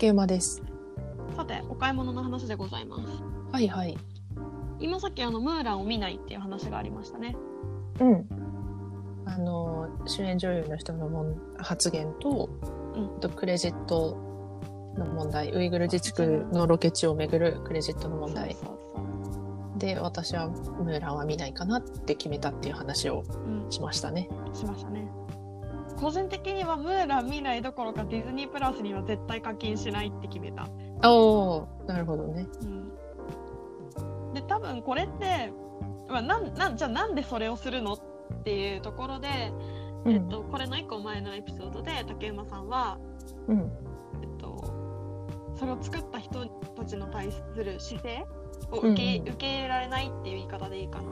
[0.00, 0.62] 竹馬です。
[1.36, 3.02] さて、お買い物の話でございます。
[3.52, 3.98] はいはい。
[4.78, 7.36] 今さっきあの、ムーランを見ないっていう話がありましたね。
[8.00, 8.26] うん。
[9.26, 12.48] あの、主演女優の人のもん発言と、
[12.94, 14.16] うんあとクレジット
[14.96, 18.56] の問題、ウイグル自治区のロケ地をめぐるクレジットの問題
[19.76, 23.22] で、私はムーランは見ないかなって決めたっていう話を
[23.68, 24.30] しましたね。
[24.54, 25.12] しましたね。
[26.00, 30.66] 個人的にはムーラン見ないどころかディズニープラスには絶対課金しないって決めた。
[31.08, 32.46] おー、なるほどね。
[32.62, 35.52] うん、で、多分これって、
[36.08, 37.98] まあ、なんなんじゃあなんでそれをするのっ
[38.44, 39.28] ていうところで、
[40.06, 40.12] うん。
[40.12, 42.98] えっと、これの1個前のエピソードで竹馬さんは、
[43.48, 43.70] うん。
[44.22, 44.64] えっと、
[45.56, 48.24] それを作った人たちの対する姿勢
[48.72, 51.10] を受け,、うんうん受け入れられないっていう言い方でいいかな。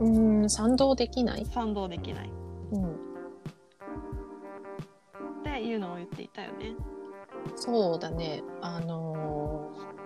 [0.00, 2.30] うーん、賛同できない賛同できない
[2.72, 3.09] うん。
[5.62, 6.74] いうのを言っていたよね。
[7.56, 8.42] そうだね。
[8.60, 10.00] あのー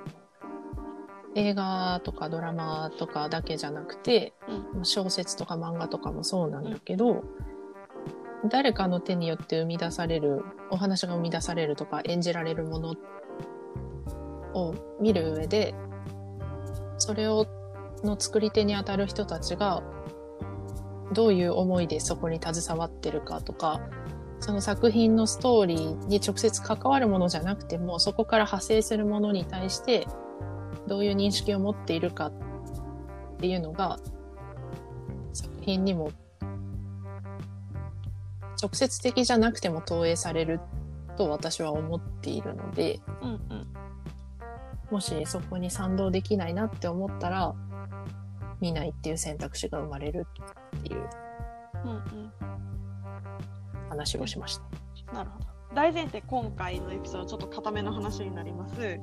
[1.36, 4.34] 映画とかドラマとかだけじゃなくて、
[4.82, 7.24] 小説とか漫画とかもそうなんだけど、
[8.48, 12.94] 誰かの手によって生み出される、お話が生み出されるとか演じられるもの
[14.54, 15.74] を見る上で、
[16.98, 17.46] それを、
[18.04, 19.82] の作り手にあたる人たちが、
[21.12, 23.80] どういう思いでそこに携わってるかとか、
[24.44, 30.06] その作品のストーリーに直接関わるものじゃなくても、そこから派生するものに対して、
[30.86, 32.32] どういう認識を持っているかっ
[33.38, 33.98] ていうのが、
[35.32, 36.10] 作品にも、
[38.62, 40.60] 直接的じゃなくても投影される
[41.16, 43.66] と私は思っているので、うんうん。
[44.90, 47.54] もしそこに賛同できないなって思ったら、
[48.60, 50.26] 見ないっていう選択肢が生まれる
[50.76, 51.08] っていう
[51.84, 52.32] うんうん。
[53.94, 54.58] 話をしまし
[55.06, 55.14] た。
[55.14, 55.46] なるほど。
[55.74, 59.00] 大前提今回のエピソードちょっと固めの話になります。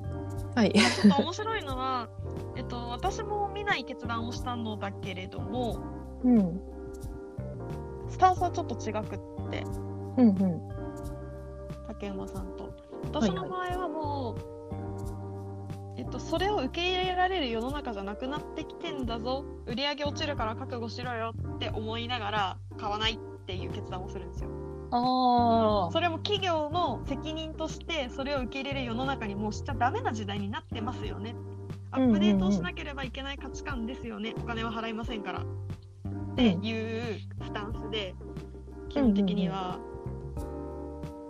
[0.56, 0.72] はい。
[0.72, 2.10] ちょっと面白いのは、
[2.56, 5.78] えっと、私も見ない決断をしたのだけれども、
[6.24, 6.62] うん。
[8.10, 9.64] スタンスはちょっと違くって、
[10.18, 10.70] うんうん。
[11.88, 12.70] 竹馬さんと。
[13.06, 14.52] 私の場合はもう、
[15.98, 24.50] えっと、それを受け入れられる世の中じゃなくなってきてんだぞ、売り上げ落ちるから覚悟しろよって思いながら買わないっていう決断をするんですよ。
[24.91, 31.35] あそれも企業の責任としてそれを受け入れる世の中にもうしちゃダメな時代になってますよね。
[31.91, 34.34] アップデートをしなければいけない価値観ですよね。
[34.38, 35.40] お金は払いませんから。
[35.40, 38.16] っていうスタンスで、
[38.90, 39.79] 基本的には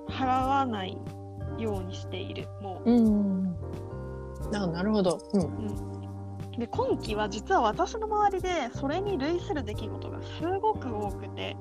[0.08, 0.98] 払わない
[1.58, 2.48] ようにしている。
[2.62, 2.92] もう。
[2.92, 3.56] うん。
[4.54, 5.18] あ、なるほど。
[5.34, 6.60] うん。
[6.60, 11.58] で、今期は実は私の周りでそれに類する出来事がすごく多くて、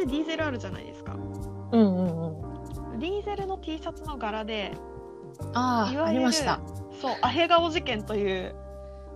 [0.00, 1.14] でディーゼルあるじゃないですか。
[1.72, 2.98] うんうんうん。
[2.98, 4.72] ディーゼルの T シャツの柄で、
[5.54, 6.60] ああ、あいわゆるりました。
[7.00, 8.54] そう、アヘ顔事件という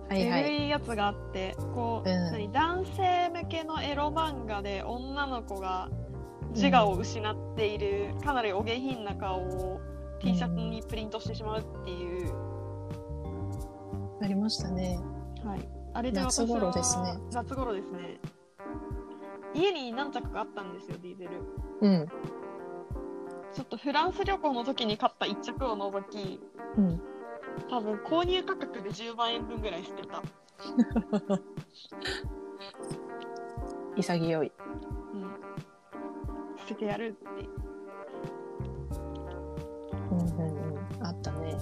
[0.09, 0.67] はいはい。
[0.67, 5.89] いやつがあって、こう、うん何男性向けのエロ漫画で女の子が
[6.53, 9.81] 自我を失っている、かなりお下品な顔を
[10.21, 12.33] T シャツにプリントしてしまうっていう、
[14.21, 14.99] ありましたね。
[15.43, 17.17] はい、あれで私夏は頃ですね。
[17.31, 18.19] 夏頃ですね。
[19.55, 21.31] 家に何着かあったんですよ、ディーゼル。
[21.81, 22.07] うん。
[23.53, 26.41] ちょっとフランス旅行の時に買った1着を除き、
[26.77, 27.01] うん。
[27.69, 30.21] 多分購入価格で10万円分ぐらいしてた。
[33.95, 34.51] 潔い。
[35.13, 35.31] うん。
[36.57, 37.49] 捨ててやるっていう。
[40.11, 41.05] うんうんうん。
[41.05, 41.57] あったね。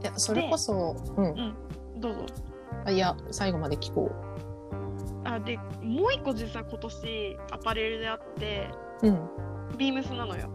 [0.00, 1.54] いや、それこそ、うん。
[1.96, 2.24] どうぞ。
[2.84, 4.10] あいや、最後まで聞こ
[5.24, 8.70] あでもう一個実は今年アパレルであって
[9.02, 9.08] う。
[9.08, 9.28] うん。
[9.76, 10.48] ビームスなのよ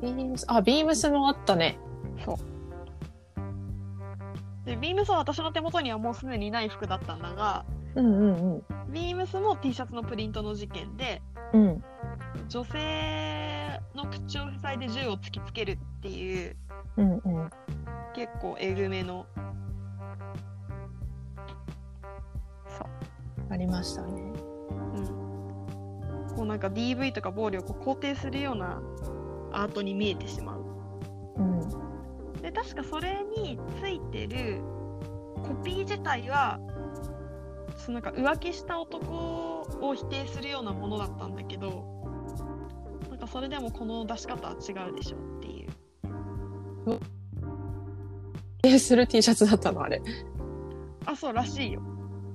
[0.00, 1.78] ビームス、あ、ビームスもあったね。
[2.24, 2.36] そう
[4.64, 7.64] でビームスは私の手元にはもうすでにない服だったんだが
[7.94, 8.92] うんうんうん。
[8.92, 11.22] ビームスも T シャツのプリントの事件で
[11.52, 11.84] うん。
[12.48, 16.56] 女性の口を塞いで銃を突きつけるっていう
[16.96, 17.50] うんうん。
[18.14, 19.26] 結構えぐめの
[23.50, 24.22] ありましたね。
[24.94, 25.26] うん
[26.36, 28.82] こうなんか DV とか暴力を肯定するような
[29.52, 30.64] アートに見えてしまう
[31.36, 31.68] うん。
[32.42, 34.60] で確かそれについてる
[35.42, 36.60] コピー自体は
[37.76, 41.84] そのなんか浮気した男を否定するようなものだったんだけど
[43.08, 45.70] なんかそれでもこの出し方は違うでしょっていう
[48.62, 50.02] え、する T シャツだったのあれ。
[51.04, 51.80] あそうらしいよ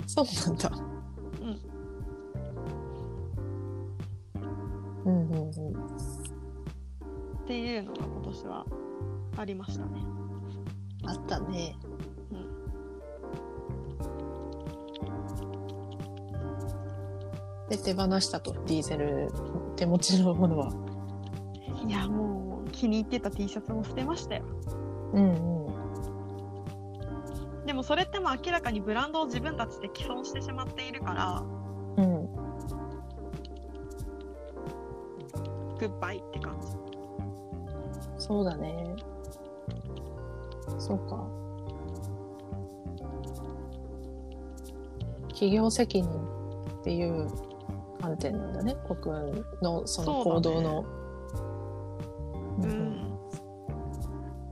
[0.08, 0.91] そうなんだ。
[5.06, 5.50] うんうんうん。
[7.44, 8.66] っていうのが今年は
[9.38, 10.02] ありましたね。
[11.06, 11.76] あったね。
[11.84, 11.92] うん
[17.70, 19.32] で、手放したと、ディーゼル、
[19.78, 20.74] 手持ちのものは。
[21.88, 24.44] いやもう気に入ってた T シャツも捨てましたよ。
[25.14, 25.70] うんう
[27.64, 27.66] ん。
[27.66, 31.44] でもそれってもう明らかにブランドを自分たちで既存してしまっているから
[31.98, 32.51] うん。
[35.82, 36.68] グッバイって感じ。
[38.24, 38.96] そうだね。
[40.78, 41.28] そうか。
[45.30, 46.10] 企業責任
[46.82, 47.28] っていう
[48.00, 48.76] 観点なんだね。
[48.88, 50.86] 国運のその行動の。
[52.60, 53.20] ううんん。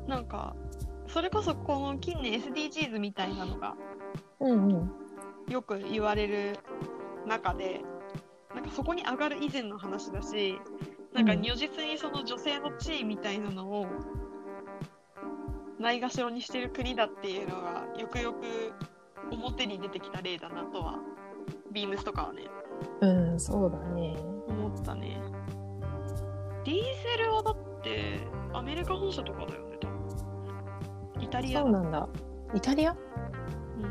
[0.07, 0.55] なんか
[1.05, 3.75] それこそこの近年 SDGs みたいなのが
[4.39, 4.91] うんうん。
[5.47, 6.57] よく言われる
[7.27, 7.81] 中で
[8.55, 10.59] なんかそこに上がる以前の話だし
[11.13, 13.87] なんかうん如実にその女性の地位みたいなのを
[15.79, 18.73] ないがしろにしてる国だっていうのがよくよく
[19.31, 20.99] 表に出てきた例だなとは
[21.71, 22.43] ビームスとかはね
[23.01, 24.15] うん、そうだね。
[24.47, 25.21] 思ったね。
[26.63, 26.81] ディー
[27.17, 28.19] ゼルはだって
[28.53, 31.23] アメリカ本社とかだよね多分。
[31.23, 31.59] イタリア。
[31.59, 32.07] だそうなんだ。
[32.53, 32.93] イタリア？
[32.93, 32.95] う
[33.79, 33.81] ん。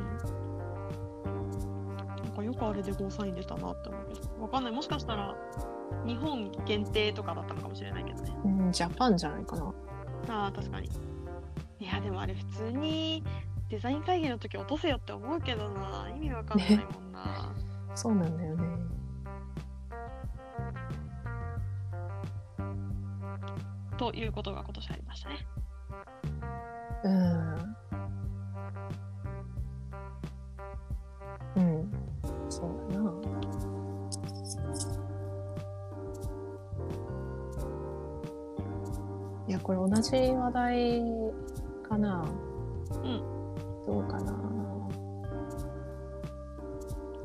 [2.25, 4.07] なんかよくあれでゴーサイン出たなって思う。
[4.09, 4.73] けどわかんない。
[4.73, 5.37] もしかしたら
[6.07, 9.75] 日本限定とかだったのかもしれないけどねうん、ジャパンじゃないかな。
[10.29, 10.89] ああ確かに
[11.81, 13.23] いやでもあれ普通に
[13.71, 17.55] デザイン会議の時落とせよって思うけどな意味わかんないもんな、
[17.95, 18.99] そうなんだよね。
[23.99, 25.47] ということが今年ありましたね
[27.05, 27.13] うん。
[27.13, 27.15] う
[27.57, 27.77] ん。
[39.69, 41.03] これ同じ話題
[41.87, 42.25] かな？
[42.91, 43.23] うん。
[43.87, 44.33] どうかな？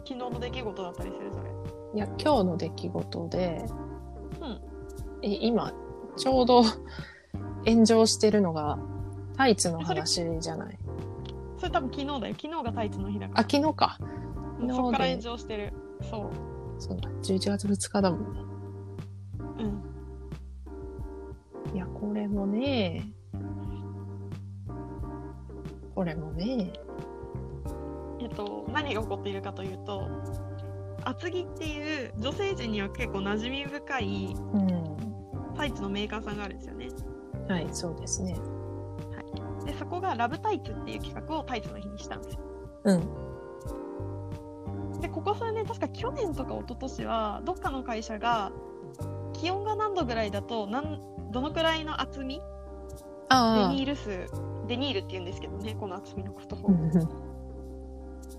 [0.06, 1.50] 昨日の出来事だったりするそれ？
[1.96, 3.66] いや、今日の出来事で、
[4.42, 4.62] うん
[5.22, 5.72] え今、
[6.18, 6.64] ちょうど
[7.66, 8.78] 炎上してるのが、
[9.38, 10.78] タイツの話じゃない？
[11.58, 13.98] それ多分昨日だよ昨日がタイツの日だかあ、ら昨日か。
[14.60, 16.30] 昨日でそっから炎上してるそう
[16.78, 18.42] そうだ、11月2日だもんね。
[22.34, 23.06] もね、
[25.96, 26.74] これもね、
[28.20, 30.08] えっと、何が起こっているかというと
[31.06, 34.84] 厚木っていう女性陣には結構馴染み深いうん。
[35.56, 36.90] タイツのメーカーさんがあるんですよね
[37.48, 38.36] はい、そうですね。
[39.66, 42.40] でそこがラブタイツっていう企画をタイツの日にしたんですよ
[42.86, 43.00] うん。
[45.02, 48.52] でここ数年確か去年とか一昨年はどっかの会社が
[49.34, 51.00] 気温が何度ぐらいだとなん
[51.34, 52.36] どのくらいの厚み？
[52.36, 52.42] デ
[53.30, 54.28] あニール数
[54.68, 56.60] デニールって言うんですけどねこの厚みのことあ。
[56.60, 56.70] を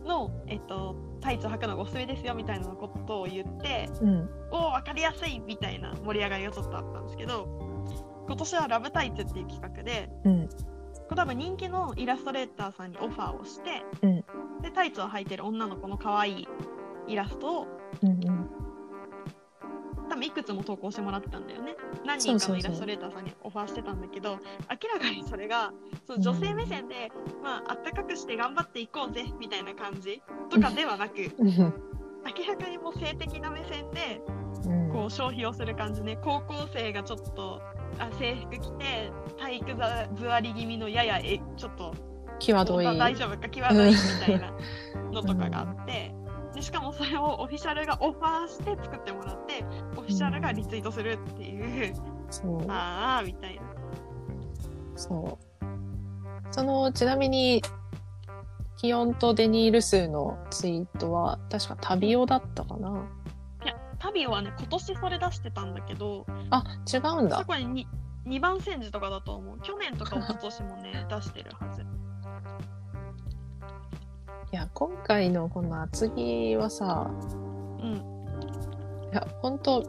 [0.06, 4.28] の、えっと、タイツを履くのがおすすめですよみたいなことを言ってうん。
[4.50, 7.48] おお分かりやすいみたいな盛り上がりがちょっとあったんですけど
[8.26, 10.48] 今年はラブタイツっていう企画でうん。
[10.48, 14.24] これ多分人気のイラストレーターさんにオファーをして、うん
[14.62, 16.48] でタイツを履いてる女の子の可愛い
[17.06, 17.66] イラストを
[18.02, 18.08] うん。
[18.08, 18.50] うん。
[20.08, 24.38] 多分いくつも投稿してもらってたんだよね何人かのイラストレーターさんにオファーしてたんだけど
[24.70, 25.72] 明らかにそれが
[26.06, 27.10] その女性目線で、
[27.42, 31.48] まああったかくして頑張っていこうぜみたいな感じとかではなくうん。
[31.48, 34.20] 明らかにもう性的な目線で
[34.66, 34.92] うん。
[34.92, 37.60] こう消費をする感じね高校生がちょっと
[37.98, 41.94] あ制服着て体育座座り気味のややえちょっと
[42.38, 42.84] 際どい。
[42.84, 43.96] だ大丈夫か際どいみ
[44.26, 44.52] たいな
[45.12, 46.12] のとかがあって、
[46.54, 49.64] でしかもそれをオフィシャルがオファーして作ってもらって
[49.96, 51.94] オフィシャルがリツイートするっていう、
[52.30, 52.70] そう。
[52.70, 53.62] ああみたいな
[54.96, 56.54] そう。
[56.54, 57.62] その、ちなみに、
[58.76, 63.04] 気温とデニール数のツイートは、確かタビオだったかな？
[63.64, 67.46] いやタビオはね今年それ出してたんだけどあ、違うんだそ。
[67.46, 67.88] こに
[68.26, 71.84] 2, 番煎じとかだと思う去年とか一昨年もね 出してるはずい
[74.54, 77.10] や、今回のこの厚木はさ、
[77.80, 77.94] うん。
[77.94, 77.98] い
[79.12, 79.82] や、本当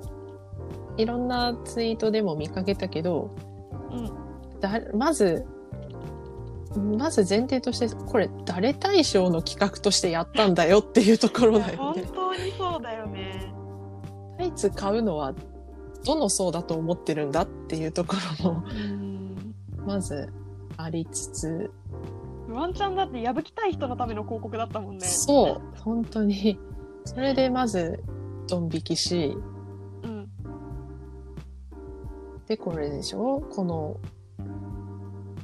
[0.98, 3.29] いろんなツイートでも見かけたけど、
[3.91, 4.60] うん。
[4.60, 5.45] だまず、
[6.98, 12.03] まず前提として、これ誰対象の企画としてやったんだよっていうところだよ本ね。
[12.13, 13.53] 当にそうだよね。
[14.38, 15.34] タイツ買うのは
[16.05, 19.55] どの層だと思ってるんだっていうところも、うん。
[19.86, 20.29] まず
[20.77, 21.72] ありつつ、
[22.55, 25.05] ワンチャンだって破きたい人のための広告だったもんね。
[25.05, 26.59] そう、本当に、
[27.03, 28.03] それでまず
[28.47, 29.38] ドン引きし、
[30.03, 30.29] うん。
[32.47, 33.41] で、これでしょ？
[33.41, 33.97] この、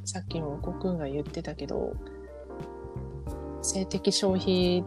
[0.05, 1.93] さっきもコくんが言ってたけど、
[3.61, 4.83] 性的消費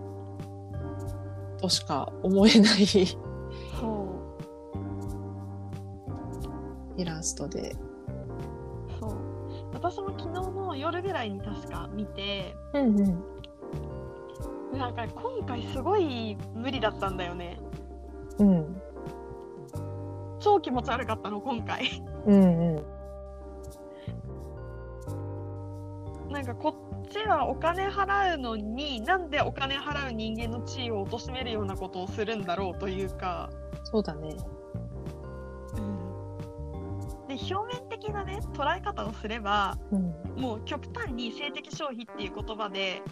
[1.61, 2.87] としか思えない。
[2.87, 3.07] そ
[6.97, 7.01] う。
[7.01, 7.77] イラストで。
[9.85, 14.79] 私も昨日の夜ぐらいに確か見てうんうん。
[14.79, 17.59] なんか今回すごい無理だったんだよね
[18.39, 18.81] うん。
[20.41, 22.81] 超気持ち悪かったの今回うんう
[26.31, 26.33] ん。
[26.33, 33.51] なんかこっちはお金払うのになんでお金払う人間の地位を貶めるようなことをするんだろうというか、
[33.85, 34.35] そうだね。
[37.29, 40.15] で表面的なね捉え方をすればうん。
[40.37, 43.03] もう極端に性的消費っていう言葉で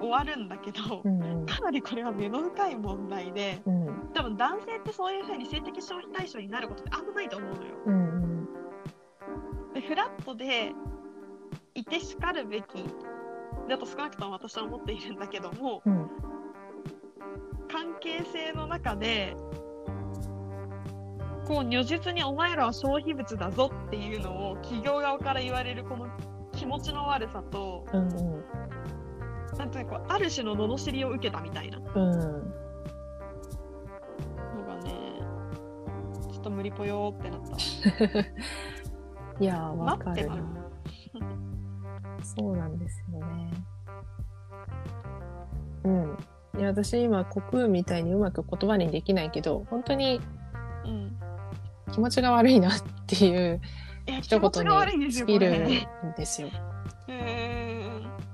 [0.00, 1.46] 終わるんだけど、うんうん。
[1.46, 7.74] かなりこれは目の深い問題でうん多分男性ってそういう風に性的消費対象になることってあんまないと思うのよ。
[7.86, 8.48] うんうん。
[9.74, 10.72] でフラットで
[11.74, 12.64] いてしかるべき
[13.68, 16.10] だと少なくとも私は思っているんだけどもうん。
[17.70, 19.36] 関係性の中で
[21.46, 26.06] こう如実にお前らは消費物だぞっていうのを企業側から言われるこの
[26.52, 28.44] 気持ちの悪さとうんうん。
[29.58, 32.18] なんていうかある種の罵りを受けたみたいなのうん。
[34.66, 34.92] がね
[36.30, 38.20] ちょっと無理ぽよーってなった。
[39.40, 41.26] いやー、わかるな待ってな。
[42.22, 43.50] そうなんですよね。
[45.84, 46.18] うん。
[46.58, 50.39] いや、私今、コクーンみたいにうまく言葉にできないけど、本当にうん、
[51.92, 53.60] 気持ちが悪いなっていう
[54.22, 55.68] 一言に尽きるん
[56.16, 56.48] ですよ。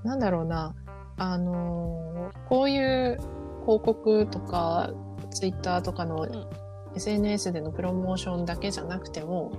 [0.04, 0.74] なんだろうな、
[1.16, 3.18] あのーこういう
[3.64, 4.90] 広告とか、
[5.30, 6.46] ツイッターとかのん。
[6.94, 9.52] SNS でのプロモーションだけじゃなくても、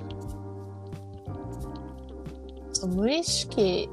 [2.73, 3.89] そう無意識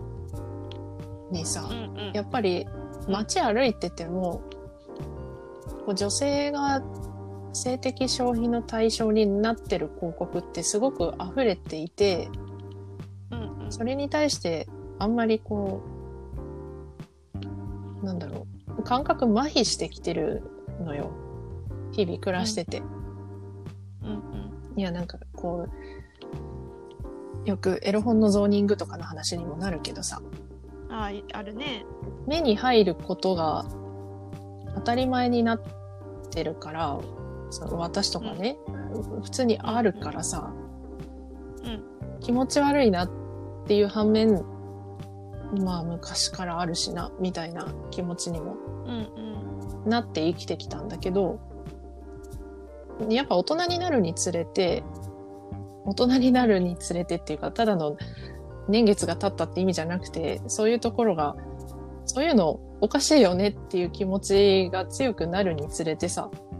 [1.31, 2.13] にさ、うんうん。
[2.15, 2.67] やっぱり
[3.09, 4.43] 街歩いてても、
[5.85, 6.83] こう女性が
[7.55, 12.29] 性的消費の対象になってる広告ってすごく溢れていて、
[13.31, 13.73] うんうん。
[13.73, 14.69] それに対して
[14.99, 15.83] あんまりこ
[18.03, 18.47] う、なんだろ
[18.79, 20.43] う、感覚麻痺してきてる
[20.81, 21.11] のよ。
[21.93, 22.83] 日々暮らしてて。
[24.03, 24.09] うん。
[24.09, 24.45] うん
[24.77, 30.21] いや、なんかこう、よくエロ本のゾーニングとかの話にもなるけどさ、
[30.91, 31.85] あいあるね。
[32.27, 33.67] 目に入ることが
[34.75, 35.63] 当たり前になっ
[36.31, 36.99] てるから、
[37.55, 38.57] その私とかね、
[39.23, 40.53] 普通にあるからさ、
[41.63, 41.85] うん。
[42.21, 43.11] 気持ち悪いなっ
[43.67, 44.45] ていう反面、
[45.65, 48.57] まあ昔からあるしな、みたいな気持ちにも
[48.87, 49.89] うんうん。
[49.89, 51.39] なって生きてきたんだけど、
[53.09, 54.83] やっぱ大人になるにつれて、
[55.85, 57.97] 大人になるにつれてっていうか、ただの
[58.67, 61.37] 年月が経ったって意味じゃなくて、そういうところが、
[62.05, 66.54] そういうのおかしいよねっていう気持ちが強くなるにつれてさ、うん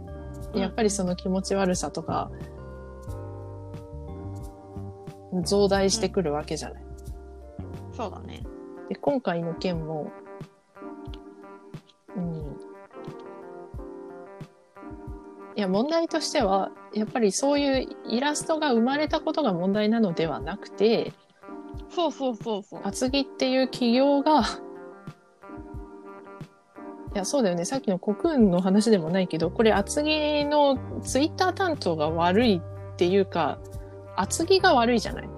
[0.59, 2.31] やっぱりその気持ち悪さとか、
[5.43, 6.83] 増大してくるわけじゃない。
[7.93, 8.43] そうだね
[8.89, 10.11] で、今回の件も、
[12.15, 12.57] うん。
[15.55, 21.13] いや、問題としては、やっぱりそういうイラストが生まれたことが問題なのではなくて、
[21.89, 24.43] そうそうそうそう厚木っていう企業が、
[27.15, 27.63] いや、そうだよね。
[27.63, 33.57] さっきのコクーンの話でもないけど、これ厚木のツイッター担当が悪いっていうか、
[34.17, 35.29] 厚木が悪いじゃない？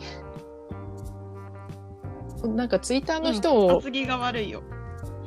[2.47, 4.63] なんかツイッターの人を、厚木が悪いよ。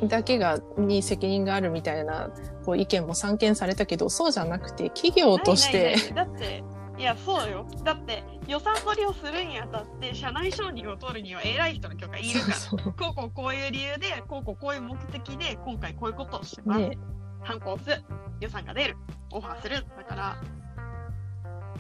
[0.03, 2.31] だけが、に責任があるみたいな、
[2.65, 6.15] こう意見も散見されたけど、そうじゃなくて、企業として、ないないない。
[6.15, 6.65] だって
[7.01, 7.67] いやそうよ。
[7.83, 12.57] だって予算取りをするにあたって社内承認を取るには偉い人の許可いるから。
[12.93, 16.99] こうこうこういう理由でこうこうこういう目的で今回こういうことをしてます、ね、
[17.43, 18.03] 反抗する。
[18.41, 18.97] 予算が出る。
[19.33, 19.77] オファーする。
[19.97, 20.37] だから。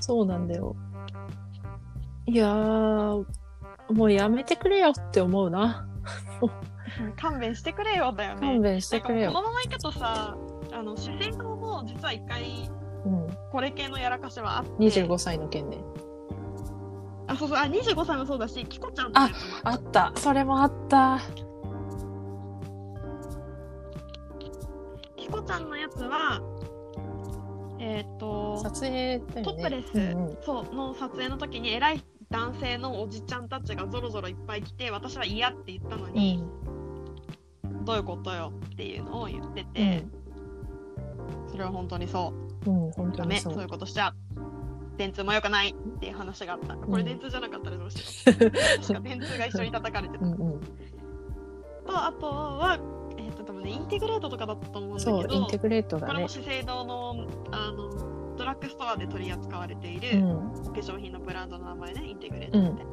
[0.01, 0.75] そうなんだよ。
[2.27, 3.25] いやー、
[3.91, 5.87] もうやめてくれよって思うな。
[7.17, 8.41] 勘弁してくれよだよね。
[8.41, 9.33] 勘弁してくれよ。
[9.33, 9.35] こ。
[9.35, 10.35] のままいくとさ
[10.73, 12.71] あの主戦側も実は一回
[13.05, 13.29] うん。
[13.51, 15.79] これ系のやらかしはあって25歳の件ね。
[17.27, 20.13] あそうそうあ25歳もそうだしキコちゃんのやつもあった。
[20.17, 21.21] それもあった。
[25.17, 26.41] キコちゃんのやつは
[27.79, 29.21] えっ、と撮影ね。
[29.43, 36.45] トップレス、うんうんそうの撮影の時に偉い男性のおじちゃんたちがぞろぞろいっぱい来て私は嫌って言ったのに、
[37.85, 40.05] どういうことよっていうのを言ってて、
[41.51, 42.50] それは本当にそうん。
[42.67, 43.55] うん、本当にそう。
[43.55, 44.15] そういうことしちゃっ
[45.01, 46.75] 電通も良くないっていう話があった。
[46.77, 48.51] これ電通じゃなかったらどうしよう。
[48.81, 50.25] 確か電通が一緒に叩かれてた。
[50.27, 50.61] うんうん。
[50.61, 52.79] と、あとは、
[53.17, 56.29] えっ、と、多分ね、インテグレートとかだったと思うんだけそう、インど、テグレートだねこれも。
[56.29, 62.85] 資生堂のあのドラッグストアで取り扱われていうる化粧品のブランドの名前ね、インテグレートって。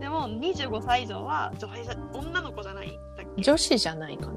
[0.00, 1.68] でも、25歳以上は女
[2.12, 2.98] 女の子じゃない
[3.36, 4.32] 女子じゃないかな。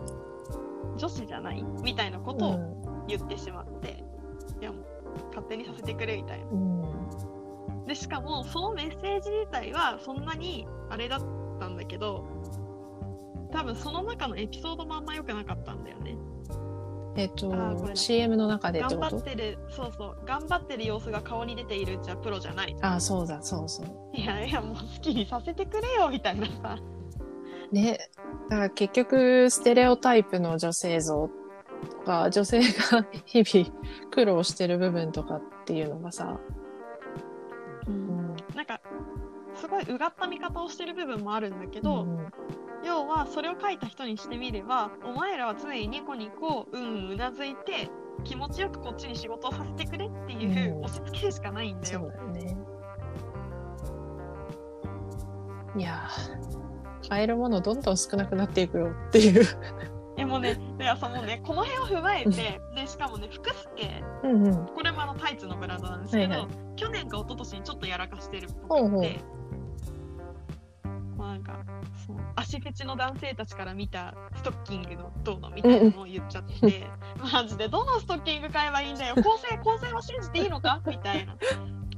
[0.97, 1.63] 女子じゃない？
[1.83, 4.03] みたいなことを言ってしまって、
[5.38, 6.46] 勝手にさせてくれみたいな。
[7.86, 11.20] でしかもそのメッセージ自体はそんなにあれだっ
[11.60, 12.25] たんだけど
[13.51, 16.17] 多分その中のエピソードもあんま良くなかったんだよね。
[17.15, 17.51] えっと
[17.96, 22.75] CM の中でって頑張ってるそうそう頑張ってる様子が顔に出ているうちはプロじゃない。
[22.82, 23.88] ああ、そうだ、そうそう。
[24.13, 26.77] いやいやもう好きにさせてくれよみたいなさ。
[27.72, 27.98] ね。
[28.50, 31.29] だから結局、ステレオタイプの女性像
[31.89, 33.72] とか、女性が 日々
[34.12, 36.39] 苦労してる部分とかっていうのがさ、
[37.88, 38.36] うん。
[38.55, 38.79] なんか
[39.55, 42.27] すごいうがった見方をしてる部分もあるんだけど、うん
[42.84, 47.89] 要はそれを書いた人にしてみればお前らは常にニコニコうんうんうなずいて
[48.24, 52.00] 気持ちよくこっちに仕事をさせてくれっていううん押し付けでしかないんだよ。
[52.00, 52.57] そうだよね。
[55.75, 59.46] いやー、買えるものどんどん少なくなっていくよっていう。
[60.27, 63.67] でもね、だからそのね、この辺を踏まえて、でしかもね、福助、
[64.24, 64.65] うんうん。
[64.67, 69.19] これもあのタイツのブランドなんですけど、はいはい去年か一昨年にちょっとやらかしてるっぽくて、
[71.17, 71.60] まあなんか、
[72.05, 76.86] その足フェチの男性たちから見たストッキングのどうのみたいなのを言っちゃって、
[77.34, 80.81] マジでどのストッキング買えばいいんだよ、 構成、構成は信じていいのか？
[80.86, 81.36] みたいな。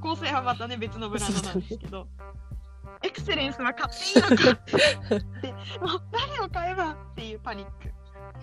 [0.01, 2.07] 構成はまたね、別のブランドなんですけど。
[3.03, 4.51] エクセレンスは買っていいのか？
[4.51, 5.51] って、
[5.83, 7.98] もう誰を買えばっていうパニック。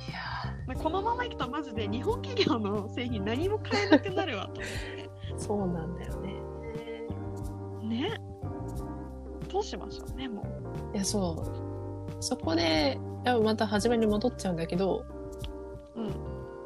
[0.08, 5.08] いやまあこのままいくとマジで日本企業の製品何も買えなくなるわと思って。
[5.34, 6.34] ー、 そうなんだよね。
[7.82, 8.20] ね
[9.48, 10.42] どうしましょうね、も
[10.92, 10.94] う。
[10.94, 11.44] いや、そ
[12.18, 12.22] う。
[12.22, 12.98] そこで、
[13.42, 15.04] また初めに戻っちゃうんだけど、
[15.94, 16.10] うん。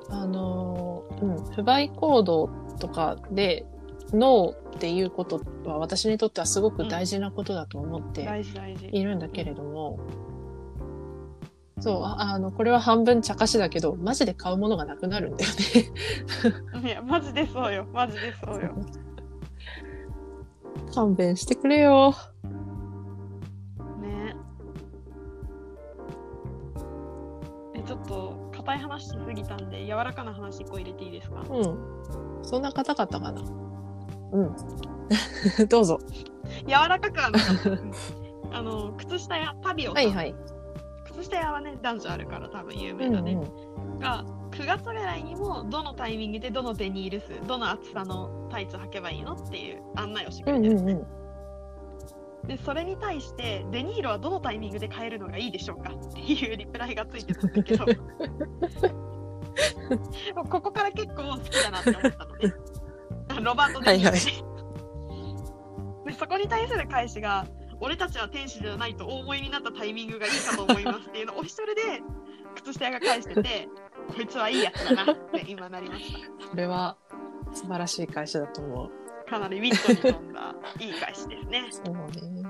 [0.08, 3.66] あのー、うん、不買行動とかで、
[4.12, 8.88] ノーっていうことは私にとってはすごく大事なことだと思って大事大事。
[8.90, 10.00] いるんだけれども、
[11.80, 15.50] そう、ああの、これは半分茶化しだけど、マジで買うものがなくなるんだよ
[16.82, 16.84] ね。
[16.88, 17.86] いや、マジでそうよ。
[17.92, 18.74] マジでそうよ。
[20.94, 22.14] 勘弁してくれよ。
[24.00, 24.34] ね
[27.74, 31.42] え、ちょっと、硬い話しすぎたんで、柔らかな話一個入れていいですか？
[31.50, 31.78] うん。
[32.42, 33.40] そんな方々かな。
[34.32, 34.56] うん。
[35.68, 35.98] どうぞ。
[36.66, 37.70] 柔らかくはなかった。
[37.70, 37.92] うん
[38.52, 39.92] あの、靴下屋、パビオ。
[39.92, 40.34] はいはい。
[41.20, 43.34] 靴下屋はね、男女あるから多分有うんう名だね。
[43.34, 43.98] ん。
[43.98, 51.06] が9月ぐらいにもどのタイミングでどのデニール数どの厚さのタイツ履けばいいのっていう案内をしてくうんれてる、うんうん。
[52.48, 57.84] でそれに対してデニールはどのタイミングで買えるのがいいでしょうかっていうリプライがついてたんだけど
[60.48, 62.54] ここから結構好きだなって思ったのね
[63.44, 67.46] ロバート・デニールね、でそこに対する返しが
[67.80, 71.82] 俺たちは天使じゃないとお思いになったタイミングがいいかと思いますっていうのをオフィシャルで
[72.56, 73.68] 靴下屋が返してて
[74.14, 76.04] こいつはいいやつだなって今なりまし
[76.50, 76.96] それは
[77.52, 78.90] 素晴らしい会社だと思う。
[79.26, 82.42] たかなりウィットに飛んだいい返しですねそうね。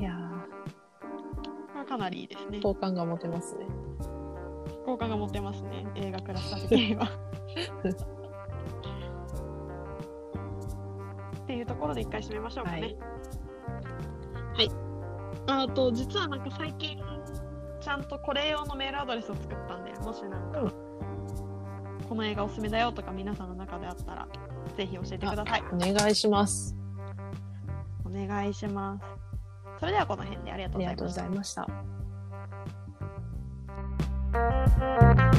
[0.00, 0.12] いや
[1.88, 3.66] かなりいいですねー、好感が持てますね。
[4.86, 7.08] 好感が持てますね映画クラスター的には
[11.84, 12.96] ころで一回締めましょうかねはい。
[14.54, 14.70] はい。
[15.46, 16.98] あと、実はなんか最近、
[17.80, 20.84] ちゃんとこれ用のメールアドレスを作ったんで、もしなんか、うん
[22.08, 24.28] この映画おすすめだよとか皆さんの中であったら、
[24.76, 25.62] ぜひ教えてください。
[25.72, 26.76] お願いします。
[28.04, 29.04] お願いします。
[29.80, 31.76] それではこの辺でありがとうございありがとうましたござい
[35.16, 35.33] ました。